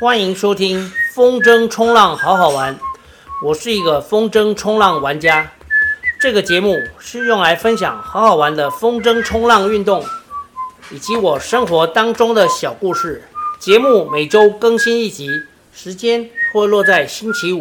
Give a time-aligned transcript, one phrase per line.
[0.00, 2.78] 欢迎收听风筝冲浪好好玩，
[3.42, 5.50] 我是一个风筝冲浪玩家。
[6.20, 10.04] 这个节目是用来分享好好玩的风筝冲浪运动，
[10.92, 13.24] 以及我生活当中的小故事。
[13.58, 15.28] 节目每周更新一集，
[15.74, 17.60] 时间会落在星期五。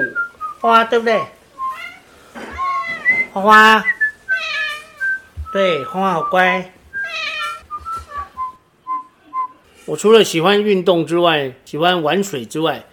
[0.60, 1.20] 花花对不对？
[3.34, 3.84] 花花，
[5.52, 6.72] 对，花花好乖。
[9.88, 12.86] 我除了喜欢运动之外，喜欢玩水之外，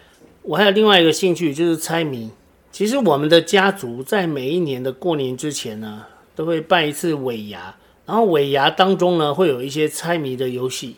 [0.42, 2.30] 我还有另外一个兴趣，就是猜谜。
[2.70, 7.74] 其实我们的家族在每一年的过年之前呢，都会办一次尾牙，
[8.06, 10.94] 然后尾牙当中呢，会有一些猜谜的游戏。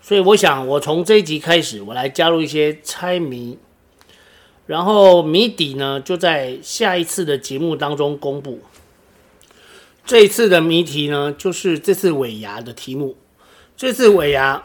[0.00, 3.58] 所以我想，我从这一集开始，我来加入一些猜谜，
[4.66, 8.60] 然后谜底呢，就在下一次的节目当中公布。
[10.06, 13.16] 这一次的谜题呢，就是这次尾牙的题目。
[13.76, 14.62] 这次尾牙。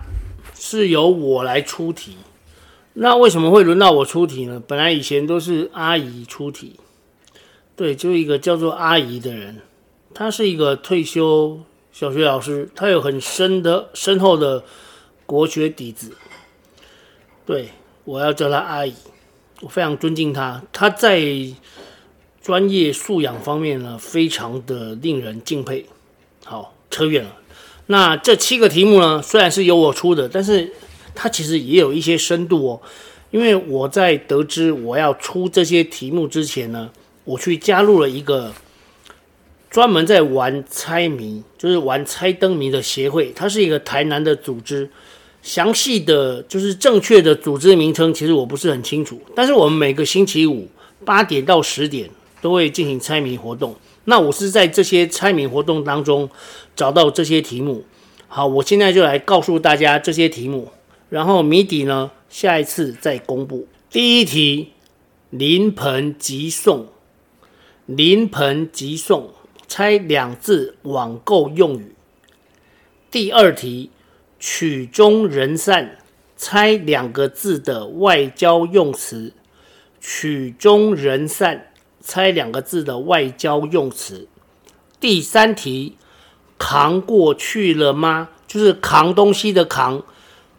[0.65, 2.15] 是由我来出题，
[2.93, 4.63] 那为什么会轮到我出题呢？
[4.65, 6.79] 本来以前都是阿姨出题，
[7.75, 9.59] 对，就一个叫做阿姨的人，
[10.13, 11.59] 她是一个退休
[11.91, 14.63] 小学老师，她有很深的深厚的
[15.25, 16.15] 国学底子，
[17.45, 17.71] 对，
[18.05, 18.93] 我要叫她阿姨，
[19.59, 21.29] 我非常尊敬她，她在
[22.41, 25.85] 专业素养方面呢，非常的令人敬佩。
[26.45, 27.42] 好，扯远了。
[27.87, 30.71] 那这七个题目呢，虽然是由我出的，但是
[31.13, 32.81] 它其实也有一些深度哦。
[33.31, 36.91] 因为我在得知我要出这些题目之前呢，
[37.25, 38.53] 我去加入了一个
[39.71, 43.33] 专门在玩猜谜，就是玩猜灯谜的协会。
[43.35, 44.87] 它是一个台南的组织，
[45.41, 49.19] 详细的就是正确的组织名称，其实我不是很清楚。
[49.35, 50.69] 但是我们每个星期五
[51.03, 52.07] 八点到十点
[52.39, 53.75] 都会进行猜谜活动。
[54.05, 56.29] 那我是在这些猜谜活动当中
[56.75, 57.85] 找到这些题目。
[58.27, 60.71] 好，我现在就来告诉大家这些题目，
[61.09, 63.67] 然后谜底呢，下一次再公布。
[63.89, 64.73] 第一题，
[65.29, 66.87] 临盆即送，
[67.85, 69.31] 临盆即送，
[69.67, 71.95] 猜两字网购用语。
[73.11, 73.91] 第二题，
[74.39, 75.99] 曲终人散，
[76.35, 79.33] 猜两个字的外交用词。
[79.99, 81.69] 曲终人散。
[82.05, 84.27] 猜两个字的外交用词。
[84.99, 85.95] 第三题，
[86.65, 88.29] 扛过去了吗？
[88.47, 90.01] 就是扛东西的扛，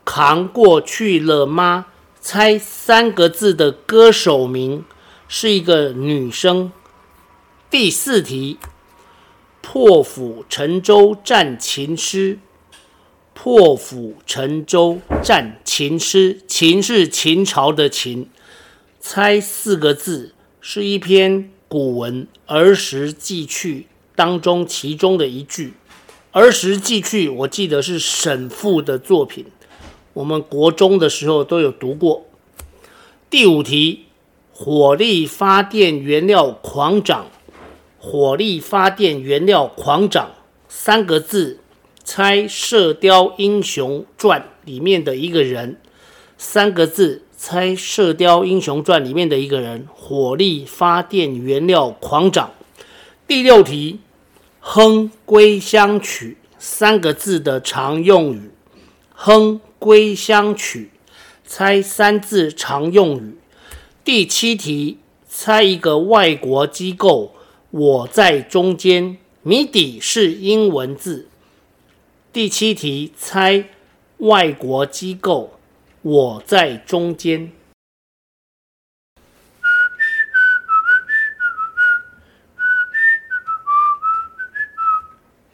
[0.05, 1.87] 扛过去了吗？
[2.21, 4.85] 猜三个字的歌手名，
[5.29, 6.71] 是一个女生。
[7.71, 8.59] 第四题，
[9.63, 12.39] 破釜沉舟战秦师。
[13.33, 18.29] 破釜沉舟战秦师，秦是秦朝的秦。
[19.01, 20.35] 猜四个字。
[20.61, 23.81] 是一篇古文《儿时记趣》
[24.15, 25.69] 当中其中的一句，
[26.41, 29.47] 《儿时记去》我记得是沈复的作品，
[30.15, 32.25] 我们国中的时候都有读过。
[33.31, 34.07] 第五题，
[34.53, 37.27] 火力发电原料狂涨，
[38.01, 40.33] 火力发电原料狂涨
[40.69, 41.61] 三个字，
[42.03, 45.77] 猜《射雕英雄传》里面的一个人，
[46.37, 47.23] 三个字。
[47.37, 52.53] 猜《射雕英雄传》里面的一个人，火力发电原料狂涨。
[53.27, 54.01] 第六题，
[54.67, 58.51] 哼归乡曲三个字的常用语，
[59.13, 60.91] 哼归乡曲，
[61.45, 63.37] 猜三字常用语。
[64.03, 64.97] 第七题，
[65.29, 67.35] 猜一个外国机构，
[67.71, 71.29] 我在中间，谜底是英文字。
[72.33, 73.67] 第七题，猜
[74.17, 75.59] 外国机构。
[76.01, 77.53] 我在中间。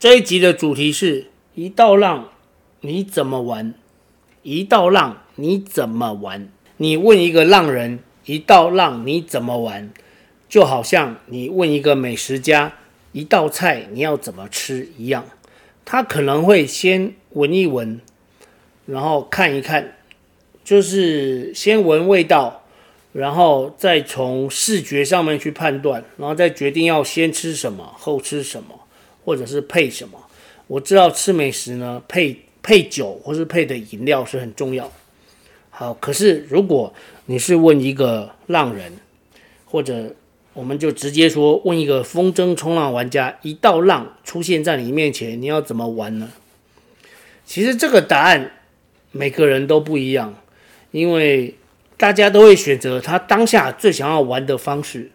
[0.00, 2.30] 这一集的主题是一道浪，
[2.80, 3.74] 你怎么玩？
[4.42, 6.48] 一道浪，你怎么玩？
[6.78, 9.92] 你问一个浪人，一道浪你怎么玩？
[10.48, 12.72] 就好像你问一个美食家，
[13.12, 15.26] 一道菜你要怎么吃一样。
[15.84, 18.00] 他可能会先闻一闻，
[18.86, 19.98] 然后看一看。
[20.64, 22.64] 就是先闻味道，
[23.12, 28.79] 然后再从视觉上面去判断，然后再决定要先吃什么，后吃什么，
[29.24, 30.18] 或者是配什么。
[30.66, 34.90] 我知道吃美食呢，配配酒或是配的饮料是很重要。
[35.70, 36.92] 好，可是如果
[37.26, 38.92] 你是问一个浪人，
[39.64, 40.14] 或者
[40.52, 46.30] 我们就直接说问一个风筝冲浪玩家，一道浪出现在你面前，你要怎么玩呢？
[47.44, 48.52] 其实这个答案
[49.12, 50.36] 每个人都不一样。
[50.92, 51.54] 因为
[51.96, 55.08] 大家都会选择他当下最想要玩的方式。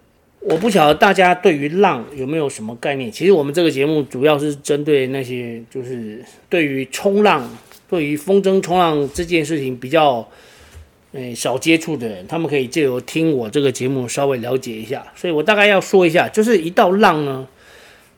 [0.47, 3.11] 我不晓得大家对于浪有没有什么概念？
[3.11, 7.49] 其实我们这个节目主要是针对那些就是对于冲浪、
[7.89, 10.29] 对于风筝冲浪这件事情比较
[11.13, 15.03] 诶少接触的人，他们可以借由听我这个节目稍微了解一下。
[15.15, 17.47] 所以我大概要说一下，就是一道浪呢，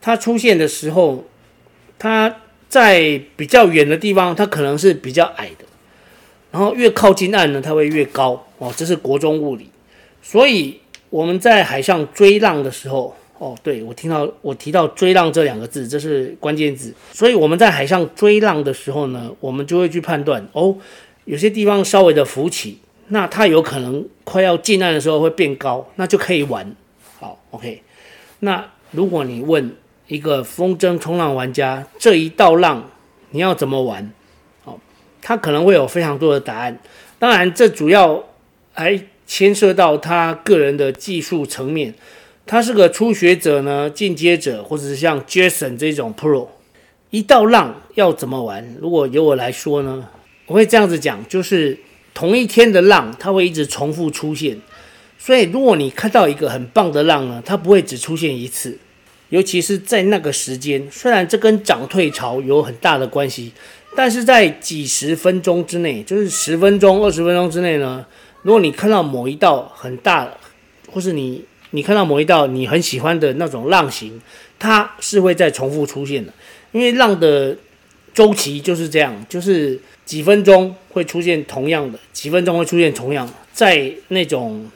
[0.02, 1.24] 它出现的时候，
[1.98, 5.64] 它在比较远的地方，它可能是比较矮的，
[6.52, 9.70] 然后越靠近岸呢，它会越高哦，这是国中物理。
[10.20, 10.78] 所以
[11.10, 13.14] 我们在海上追浪的时候。
[13.40, 16.92] 哦，对，我听到我提到“追浪”这两个字，这是关键字。
[17.12, 20.76] 所以我们在海上追浪的时候呢，我们就会去判断哦，
[21.24, 26.74] 有些地方稍微的浮起，那它有可能快要近岸的时候会变高，那就可以玩。
[27.20, 27.80] 好，OK。
[28.40, 29.72] 那如果你问
[30.08, 32.90] 一个风筝冲浪玩家，这一道浪
[33.30, 34.10] 你要怎么玩？
[34.64, 34.80] 好，
[35.22, 36.76] 他可能会有非常多的答案。
[37.20, 38.24] 当然，这主要
[38.72, 41.94] 还牵涉到他个人的技术层面。
[42.44, 46.48] 他是个初学者呢，进阶者，或者是像 Jason 这种 Pro，
[47.10, 48.74] 一道浪要怎么玩？
[48.80, 50.08] 如果由我来说呢，
[50.46, 51.78] 我会这样子讲，就是
[52.14, 54.58] 同一天的浪，它会一直重复出现。
[55.18, 58.78] 所以，如果你看到一个很棒的浪呢，它不会只出现一次，
[59.28, 60.88] 尤其是在那个时间。
[60.90, 63.52] 虽然这跟涨退潮有很大的关系，
[63.94, 68.06] 但是在几十分钟之内，就是十分钟、二十分钟之内呢，
[68.48, 70.26] 如果你看到某一道很大，
[70.90, 71.44] 或是你。
[71.72, 74.18] 你看到某一道你很喜欢的那种浪型，
[74.58, 76.32] 它是会再重复出现的，
[76.72, 77.54] 因为浪的
[78.14, 84.66] 周期就是这样，就是几分钟会出现同样的，几分钟会出现同样，在那种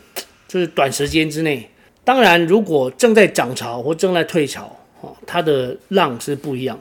[0.47, 1.67] 就是短时间之内。
[2.05, 6.79] 当然，如果正在涨潮或正在退潮，哦，它的浪是不一样。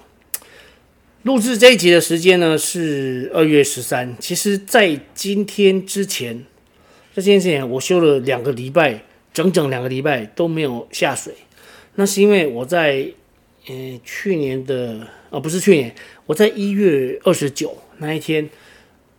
[1.24, 6.44] 录制这一集的时间呢是二月十三，其实在今天之前，
[7.13, 9.04] 这件事情我休了两个礼拜。
[9.34, 11.34] 整整两个礼拜都没有下水，
[11.96, 13.08] 那是因为我在，
[13.66, 18.50] 呃，去年的，哦，不是去年，我在一月二十九那一天，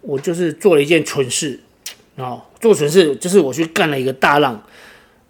[0.02, 1.60] 我就是做了一件蠢事，
[2.16, 4.62] 啊，做蠢事就是我去干了一个大浪，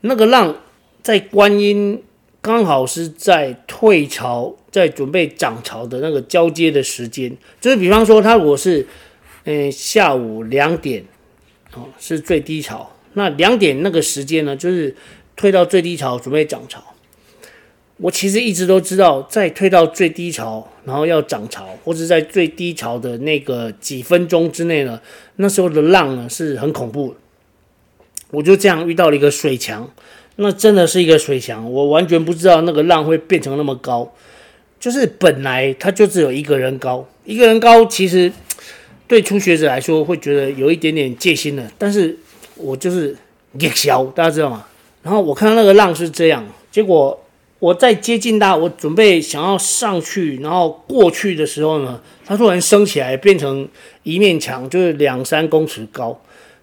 [0.00, 0.56] 那个浪
[1.00, 2.02] 在观音
[2.40, 8.84] 刚好是在退潮，在准备涨潮的那个交接的时间，就是比方说，它如果是，
[9.44, 11.04] 呃，下午两点，
[11.74, 12.94] 哦，是最低潮。
[13.14, 14.94] 那两点那个时间呢，就是
[15.36, 16.82] 退到最低潮，准备涨潮。
[17.98, 25.00] 我其实一直都知道，在退到最低潮，然后要涨潮，或者在最低潮的那个几分钟之内呢，
[25.36, 27.14] 那时候的浪呢是很恐怖。
[28.30, 29.88] 我就这样遇到了一个水墙，
[30.36, 34.12] 那真的是一个水墙，我完全不知道那个浪会变成那么高。
[34.80, 38.32] 就是本来它就只有一个人高，一个人高，其实
[39.12, 42.16] 对初学者来说会觉得有一点点戒心的，但是。
[42.54, 43.16] 我就是
[43.58, 44.64] 野小，大家知道吗？
[45.02, 47.18] 然后我看到那个浪是这样，结果
[47.58, 53.66] 我在接近它，我准备想要上去，然后过去的时候呢，它突然升起来，变成
[54.04, 56.16] 一面墙，就是两三公尺高，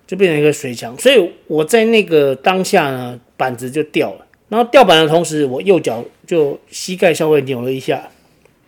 [0.08, 0.98] 就变成一个水墙。
[0.98, 4.26] 所以我在那个当下呢，板子就掉了。
[4.48, 8.08] 然后掉板的同时，我右脚就膝盖稍微扭了一下。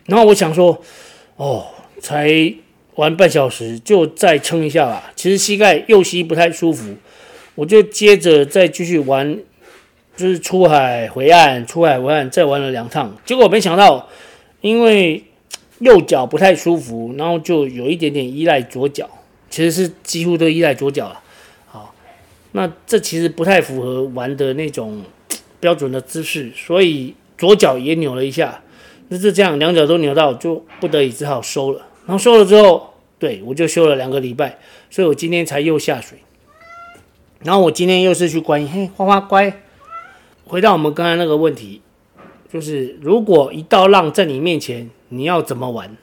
[0.06, 0.82] 然后我想说，
[1.36, 1.64] 哦，
[2.00, 2.52] 才
[2.96, 5.12] 玩半小时，就再撑一下吧。
[5.16, 6.94] 其实膝盖右膝不太舒服。
[7.54, 9.38] 我就接着再继续玩，
[10.16, 13.14] 就是出海回岸，出海回岸，再玩了两趟。
[13.26, 14.08] 结果没想到，
[14.62, 15.24] 因为
[15.78, 19.08] 右脚不太舒服，然后就有一点点依赖左脚，
[19.50, 21.20] 其实是几乎都依赖左脚了。
[21.66, 21.94] 好，
[22.52, 25.02] 那这其实不太符合玩的那种
[25.60, 28.62] 标准的姿势，所以左脚也扭了一下。
[29.08, 31.82] 那就这样，两脚都扭到，就不得已只好收了。
[32.06, 34.58] 然后收了之后，对，我就休了两个礼拜，
[34.90, 36.18] 所以我今天才又下水。
[37.44, 39.62] 然后我今天又是去观音，嘿，花花乖。
[40.44, 41.80] 回到我们刚才那个问题，
[42.52, 45.96] 就是如果一道浪在你面前，你要怎么玩？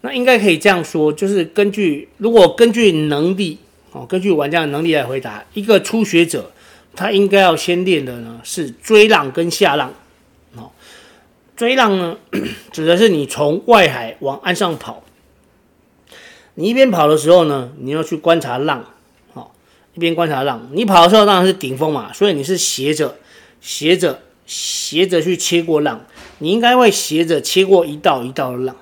[0.00, 3.58] 那应该可以这样说，就是根据如果根据能力
[3.92, 6.50] 哦，根据玩家的能力来回答，一个初学者
[6.96, 9.92] 他应该要先练的呢是追浪跟下浪。
[11.60, 12.16] 追浪呢
[12.72, 15.02] 指的是你从外海往岸上跑，
[16.54, 18.86] 你一边跑的时候呢，你要去观察浪
[19.34, 19.50] 哦。
[19.92, 23.14] 一边观察浪，你跑的时候当然是顶风嘛，所以你是斜着、
[23.60, 26.06] 斜着、斜着去切过浪，
[26.38, 28.74] 你应该会斜着切过一道一道的浪，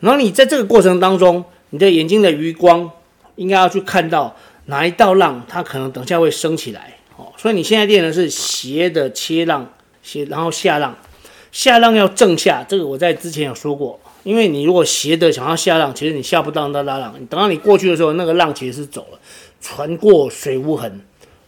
[0.00, 2.90] 然后你在这个过程当中，你的眼睛的余光
[3.36, 10.94] 应该要去看到哪一道浪，它可能等下会升起来，哦，所以你现在练的是斜的切浪，斜然后下浪，
[11.50, 19.18] 下浪要正下，这个我在之前有说过，因为你如果斜的想要下浪，其实你下不到那大浪，等到你过去的时候，那个浪其实是走了。
[19.60, 21.00] 船过水无痕，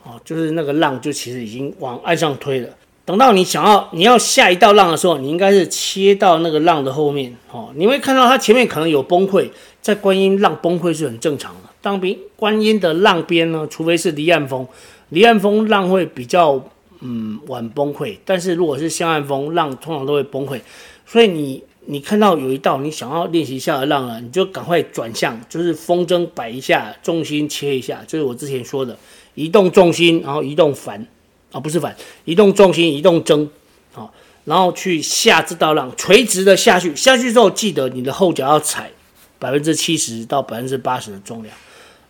[0.03, 2.69] 哦，就是那个浪就其实已经往岸上推了。
[3.05, 9.49] 等到你想要你要下一道浪的时候，你应该是切到那个浪的后面，哦，你会看到它前面可能有崩溃，
[9.81, 14.67] 在观音浪崩溃是很正常的，当兵观音的浪边呢，除非是离岸风，
[15.09, 16.63] 离岸风浪会比较
[17.01, 20.61] 嗯晚崩溃，但是如果是向岸风，浪通常都会崩溃。
[21.07, 28.97] 所以你你看到有一道你想要练习下的浪了，你就赶快转向，就是风筝摆一下，重心切一下，就是我之前说的
[29.35, 31.07] 移动重心，然后移动帆
[31.53, 33.49] 啊，不是帆，移动重心，移动筝，
[33.93, 34.13] 好，
[34.45, 38.91] 然后去下这道浪，垂直的下去，下去之后记得你的后脚要踩
[39.39, 41.55] 百分之七十到百分之八十的重量。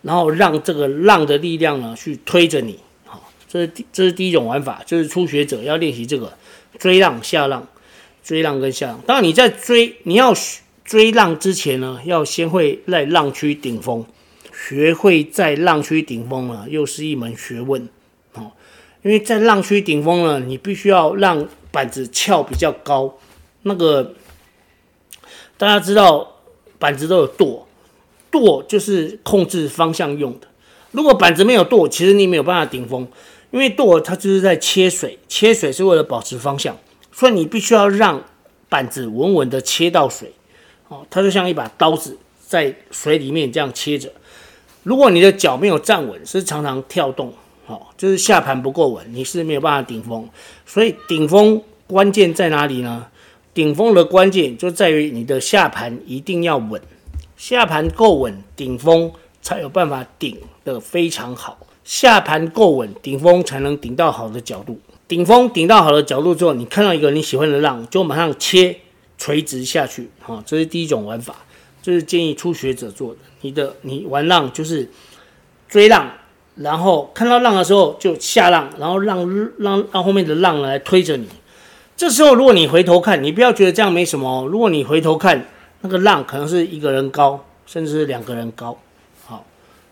[0.03, 2.79] 然后让这个浪的力量呢去推着你，
[3.51, 6.31] 这是第这是第一种玩法，就是初学者要练习这个
[6.79, 7.67] 追浪下浪，
[8.23, 9.01] 追浪跟下浪。
[9.05, 10.33] 当然你在追你要
[10.85, 14.05] 追浪之前呢，要先会在浪区顶峰，
[14.53, 17.89] 学会在浪区顶峰呢，又是一门学问，
[18.35, 18.51] 哦，
[19.01, 23.17] 因为在浪区顶峰呢，你必须要让板子翘比较高，
[23.63, 24.15] 那个
[25.57, 26.37] 大家知道
[26.79, 27.67] 板子都有舵。
[28.31, 30.47] 舵就是控制方向用的。
[30.91, 33.05] 如果板子没有舵，其实你没有办法顶风，
[33.51, 36.77] 因为舵它就是在切水，切水是为了保持方向，
[37.11, 38.23] 所以你必须要让
[38.69, 40.33] 板子稳稳的切到水。
[40.87, 42.17] 哦，它就像一把刀子
[42.47, 44.11] 在水里面这样切着。
[44.83, 47.33] 如果你的脚没有站稳，是常常跳动，
[47.67, 50.27] 哦，就是下盘不够稳，你是没有办法顶风。
[50.65, 53.07] 所以顶风关键在哪里呢？
[53.53, 56.81] 顶风的关键就在于你的下盘一定要稳。
[57.35, 61.57] 下盘够稳，顶风才有办法顶得非常好。
[61.83, 64.79] 下盘够稳，顶峰才能顶到好的角度。
[65.07, 68.77] 顶峰顶到好的角度之后，你看到一个你喜欢的浪，就马上切
[69.17, 70.09] 垂直下去。
[70.19, 71.35] 好，这是第一种玩法，
[71.81, 73.19] 这是建议初学者做的。
[73.41, 74.89] 你的你玩浪就是
[75.67, 76.09] 追浪，
[76.55, 81.27] 然后看到浪的时候就下浪，然后让让让后面的浪来推着你。
[81.97, 84.45] 这时候如果你回头看，你不要觉得这样没什么。
[84.47, 85.47] 如果你回头看。
[85.83, 88.77] 那个浪可能是一个人高，甚至是两个人高。
[89.25, 89.43] 好，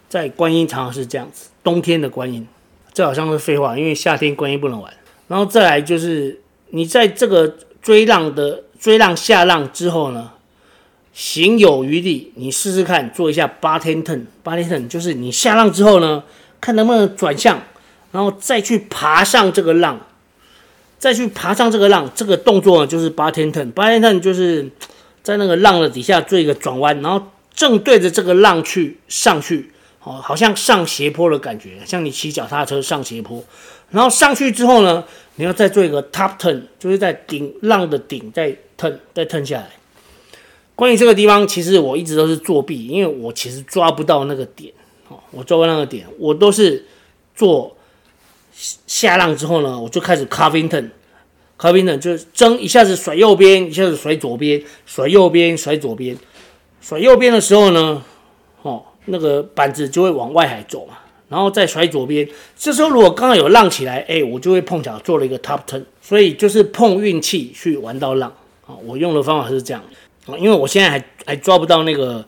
[0.10, 2.46] 在观音常常是这样子，冬天的观音，
[2.92, 4.92] 这好像是废话，因为夏天观音不能玩。
[5.30, 10.32] 然后再来就是你在这个追浪的追浪下浪之后呢，
[11.14, 16.24] 行有余力，你试试看做一下 bottom turn，bottom turn 就是你下浪之后呢，
[16.60, 17.62] 看能不能转向，
[18.12, 20.00] 然后再去爬上这个浪，
[20.98, 24.70] 再去爬上这个浪，这个动作呢就是 bottom turn，bottom turn 就是。
[25.22, 27.22] 在那个浪的底下做一个转弯，然后
[27.54, 29.70] 正对着这个浪去上去，
[30.04, 33.44] 哦，好像上斜坡的感觉，像你骑脚踏车上斜坡。
[33.92, 35.04] 然后上去之后呢，
[35.36, 39.70] 你要再做一个 top turn，就是在顶浪的顶再 turn 再 turn 下来。
[40.76, 44.72] 关于这个地方，其实我一直都是作弊，因为我其实抓不到那个点，
[45.10, 46.86] 哦，我抓不到那个点，我都是
[47.36, 47.76] 做
[48.54, 50.90] 下浪之后呢，我就开始 carving turn。
[51.58, 56.18] carving turn 就是筝一下子甩右边，一下子甩左边，甩右边，甩左边。
[56.80, 58.02] 甩右边的时候呢，
[59.10, 60.98] 那个板子就会往外海走嘛，
[61.28, 62.28] 然后再甩左边。
[62.58, 65.84] 这时候如果刚好有浪起来，哎，我就会碰巧做了一个 top turn。
[66.02, 68.34] 所以就是碰运气去玩到浪
[68.66, 68.74] 啊。
[68.86, 69.84] 我用的方法是这样
[70.26, 72.26] 啊，因为我现在还还抓不到那个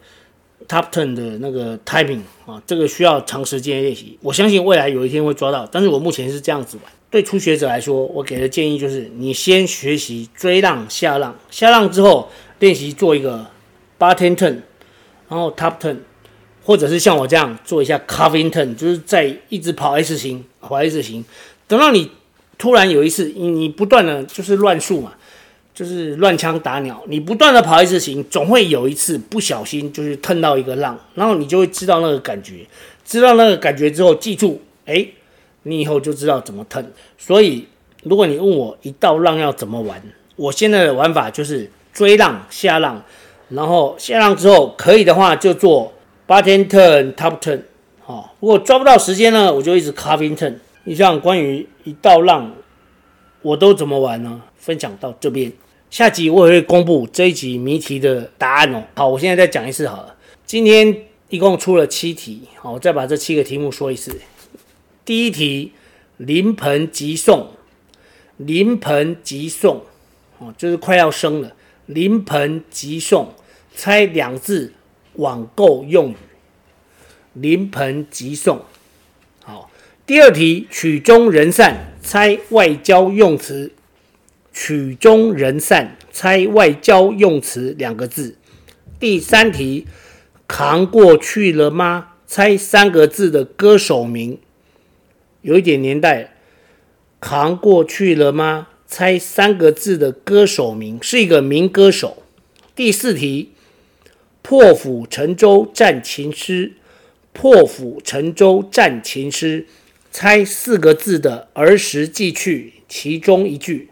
[0.68, 4.18] top turn 的那个 timing 啊，这个需要长时间练习。
[4.22, 6.92] 我相信未来有一天会抓到，但是我目前是这样子玩。
[7.10, 13.46] 对初学者来说，我给的建议就是：你先学习追浪下浪，下浪之后练习做一个
[14.00, 14.62] bottom turn，
[15.28, 15.98] 然后 top turn，
[16.72, 21.26] 或者是像我这样做一下 carving turn，就是在一直跑 S 型，跑 S 型。
[21.68, 22.10] 等到你
[22.58, 25.12] 突然有一次，你你不断的就是乱数嘛，
[25.76, 32.66] 就是乱枪打鸟，你不断的跑 S 型，总会有一次不小心就是 turn 到一个浪，然后你就会知道那个感觉，
[33.04, 35.06] 知道那个感觉之后，记住，哎。
[35.64, 36.84] 你以后就知道怎么腾。
[37.20, 37.68] 所以
[38.02, 40.02] 如果你问我一道浪要怎么玩，
[40.36, 43.00] 我现在的玩法就是追浪下浪，
[43.50, 45.94] 然后下浪之后可以的话就做
[46.32, 47.60] bottom turn top turn。
[48.00, 50.56] 好，如果抓不到时间呢，我就一直 carving turn。
[50.86, 52.50] 你像关于一道浪，
[53.42, 54.42] 我都怎么玩呢？
[54.56, 55.52] 分享到这边，
[55.90, 58.82] 下集我也会公布这一集谜题的答案哦。
[58.96, 60.16] 好，我现在再讲一次好了。
[60.46, 64.18] 今天一共出了七题，好，我再把这七个题目说一次。
[65.04, 65.74] 第一题，
[66.16, 67.50] 临盆即送，
[68.38, 69.82] 临盆即送，
[70.38, 71.52] 哦，就是快要生了。
[71.88, 73.34] 临盆即送，
[73.76, 74.72] 猜两字
[75.22, 76.16] 网购用语。
[77.34, 78.62] 临盆即送，
[79.44, 79.72] 好。
[80.06, 83.72] 第二题，曲终人散，猜外交用词。
[84.52, 88.36] 曲终人散，猜外交用词两个字。
[89.00, 89.88] 第三题，
[90.46, 92.16] 扛过去了吗？
[92.28, 94.38] 猜三个字的歌手名。
[95.42, 96.34] 有一点年代，
[97.22, 98.68] 扛过去了吗？
[98.86, 102.24] 猜三个字的歌手名，是一个民歌手。
[102.76, 103.52] 第四题，
[104.42, 106.74] 破釜沉舟战秦师，
[107.32, 109.66] 破釜沉舟战秦师，
[110.12, 113.90] 猜四个字的儿时记趣其中一句。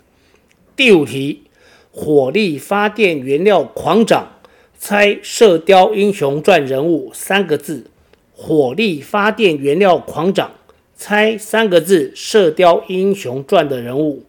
[0.75, 1.44] 第五题，
[1.91, 4.39] 火力发电原料狂涨，
[4.77, 7.86] 猜《射雕英雄传》人物三个字。
[8.34, 10.51] 火力发电原料狂涨，
[10.96, 14.24] 猜三个字《射雕英雄传》的人物。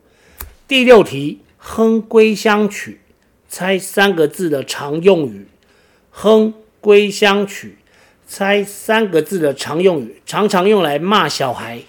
[0.69, 3.00] 第六题，哼归乡曲，
[3.49, 5.47] 猜三个字的常用语。
[6.11, 7.79] 哼归乡曲，
[8.26, 11.81] 猜三个字的常用语，常常用来骂小孩。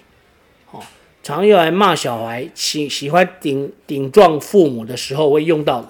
[0.70, 0.80] 哦，
[1.22, 5.88] 常用来骂小孩，喜喜欢顶顶撞父母的时候会用到的。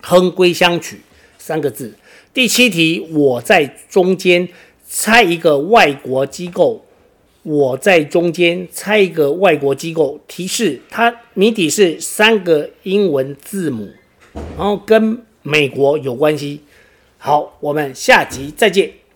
[0.00, 1.00] 哼归乡曲
[1.38, 1.94] 三个字。
[2.32, 4.48] 第七题，我在中间。
[4.90, 6.82] 猜一个外国机构，
[7.42, 10.18] 我在中间猜一个外国机构。
[10.26, 13.90] 提示：它谜底是三个英文字母，
[14.56, 16.62] 然后跟美国有关系。
[17.18, 18.97] 好，我们下集再见。